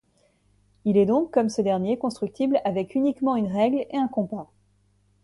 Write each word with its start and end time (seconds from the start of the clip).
Il 0.83 0.97
est 0.97 1.05
donc, 1.05 1.29
comme 1.29 1.49
ce 1.49 1.61
dernier, 1.61 1.95
constructible 1.99 2.59
avec 2.65 2.95
uniquement 2.95 3.35
une 3.35 3.51
règle 3.51 3.85
et 3.91 3.97
un 3.97 4.07
compas. 4.07 4.49